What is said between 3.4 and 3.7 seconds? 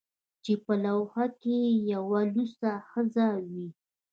وي